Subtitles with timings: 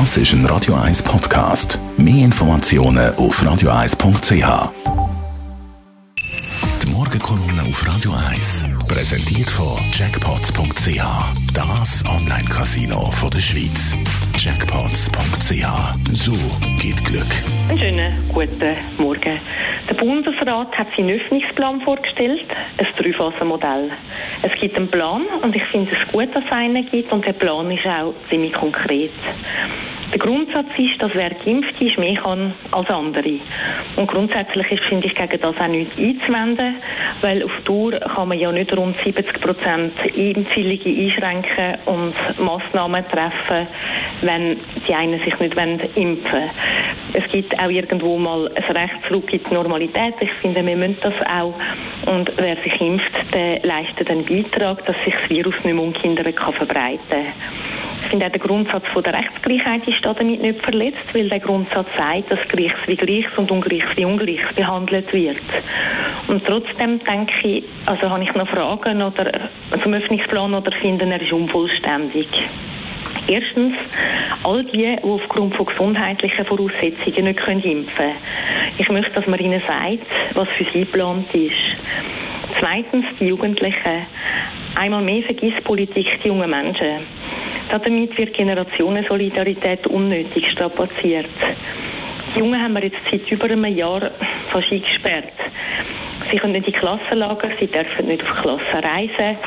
[0.00, 1.78] Das ist ein Radio 1 Podcast.
[1.96, 4.72] Mehr Informationen auf radio1.ch.
[6.82, 11.00] Die Morgenkolumne auf Radio 1 präsentiert von Jackpots.ch.
[11.52, 13.94] Das Online-Casino der Schweiz.
[14.36, 15.64] Jackpots.ch.
[16.10, 16.32] So
[16.82, 17.30] geht Glück.
[17.70, 19.38] Einen schönen guten Morgen.
[19.88, 22.46] Der Bundesrat hat seinen Öffnungsplan vorgestellt,
[22.78, 23.90] ein Dreiphasenmodell.
[24.42, 27.34] Es gibt einen Plan und ich finde es gut, dass es einen gibt und der
[27.34, 29.10] Plan ist auch ziemlich konkret.
[30.10, 33.40] Der Grundsatz ist, dass wer geimpft ist, mehr kann als andere.
[33.96, 36.76] Und grundsätzlich ist, finde ich, gegen das auch nichts einzuwenden,
[37.20, 43.66] weil auf Dauer kann man ja nicht rund 70 Prozent Impfwillige einschränken und Massnahmen treffen,
[44.22, 45.56] wenn die einen sich nicht
[45.96, 46.50] impfen wollen.
[47.14, 50.14] Es gibt auch irgendwo mal ein Recht zurück in die Normalität.
[50.20, 51.54] Ich finde, wir müssen das auch.
[52.06, 55.92] Und wer sich impft, der leistet einen Beitrag, dass sich das Virus nicht mehr um
[55.92, 61.02] Kinder kann verbreiten kann finde auch der Grundsatz von der Rechtsgleichheit ist damit nicht verletzt,
[61.12, 65.36] weil der Grundsatz sagt, dass Gleiches wie Gleiches und Ungleiches wie Ungleiches behandelt wird.
[66.28, 69.50] Und trotzdem denke ich, also habe ich noch Fragen oder
[69.82, 72.28] zum Öffnungsplan oder finden, er ist unvollständig.
[73.26, 73.74] Erstens,
[74.42, 78.16] all die, die aufgrund von gesundheitlichen Voraussetzungen nicht können impfen können.
[78.78, 81.54] Ich möchte, dass man ihnen sagt, was für sie geplant ist.
[82.60, 84.06] Zweitens, die Jugendlichen.
[84.74, 87.06] Einmal mehr vergisst Politik die jungen Menschen.
[87.70, 91.28] Damit wird Generationensolidarität unnötig strapaziert.
[92.34, 94.10] Die Jungen haben wir jetzt seit über einem Jahr
[94.50, 95.32] fast eingesperrt.
[96.34, 99.38] Sie können nicht in die Klassen lagern, sie dürfen nicht auf Klassen reisen,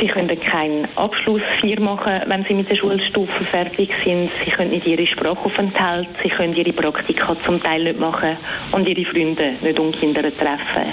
[0.00, 4.86] sie können keinen Abschlussfeier machen, wenn sie mit der Schulstufe fertig sind, sie können nicht
[4.86, 8.36] ihre Sprachaufenthalt, sie können ihre Praktika zum Teil nicht machen
[8.70, 10.92] und ihre Freunde nicht um Kinder treffen.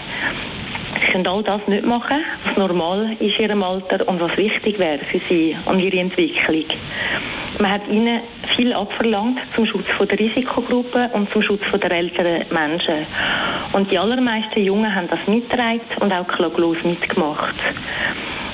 [1.06, 4.80] Sie können all das nicht machen, was normal ist in ihrem Alter und was wichtig
[4.80, 6.66] wäre für sie und ihre Entwicklung.
[7.60, 8.22] Man hat ihnen
[8.56, 13.06] viel abverlangt zum Schutz der Risikogruppen und zum Schutz der älteren Menschen.
[13.74, 17.56] Und die allermeisten Jungen haben das mitgetragen und auch klaglos mitgemacht.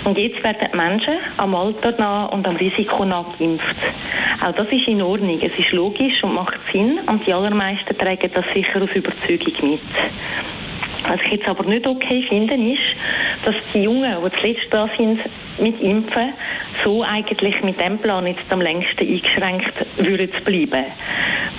[0.05, 3.75] Und jetzt werden Menschen am Alter nah und am Risiko nach geimpft.
[4.45, 5.39] Auch das ist in Ordnung.
[5.41, 9.81] Es ist logisch und macht Sinn und die allermeisten tragen das sicher aus Überzeugung mit.
[11.07, 12.79] Was ich jetzt aber nicht okay finde, ist,
[13.45, 15.19] dass die Jungen, die zuletzt da sind
[15.61, 16.33] mit Impfen,
[16.83, 20.85] so eigentlich mit dem Plan jetzt am längsten eingeschränkt würden bleiben.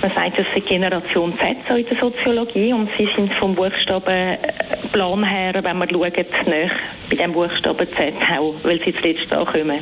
[0.01, 5.23] Man sagt, das ist Generation Z so in der Soziologie und sie sind vom Buchstabenplan
[5.23, 6.71] her, wenn man schaut, näher
[7.09, 9.79] bei dem Buchstaben Z auch, weil sie zuletzt da kommen.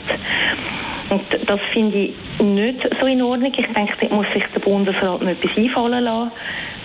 [1.09, 3.51] Und das finde ich nicht so in Ordnung.
[3.55, 6.31] Ich denke, da muss sich der Bundesrat noch etwas einfallen lassen.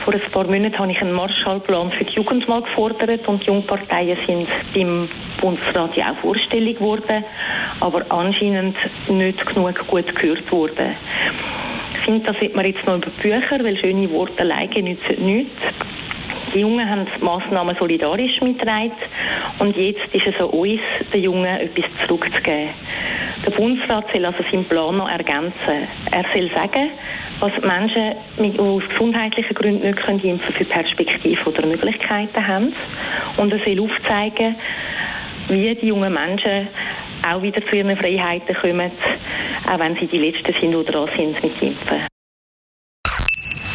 [0.04, 3.46] Vor ein paar Monaten habe ich einen Marshallplan für die Jugend mal gefordert und die
[3.46, 5.08] Jungparteien sind beim
[5.40, 7.24] Bundesrat ja auch vorstellig geworden,
[7.80, 8.76] aber anscheinend
[9.08, 10.94] nicht genug gut gehört worden.
[11.94, 15.24] Ich finde, da sieht man jetzt noch über die Bücher, weil schöne Worte alleine nützen
[15.24, 15.62] nichts.
[16.52, 18.92] Die Jungen haben die Massnahmen solidarisch mitgetragen
[19.58, 20.80] und jetzt ist es an uns,
[21.14, 22.68] den Jungen etwas zurückzugeben.
[23.46, 25.88] Der Bundesrat soll also seinen Plan noch ergänzen.
[26.10, 26.90] Er soll sagen,
[27.44, 32.72] was Menschen mit, aus gesundheitlichen Gründen nicht können impfen für Perspektiven oder Möglichkeiten haben.
[33.36, 34.56] Und er soll aufzeigen,
[35.48, 36.68] wie die jungen Menschen
[37.22, 38.90] auch wieder zu ihren Freiheiten kommen,
[39.70, 42.06] auch wenn sie die Letzten sind, die dran sind mit Impfen.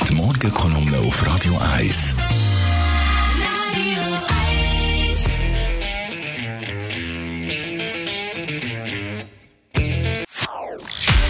[0.10, 2.39] Die Morgenkolumne auf Radio 1.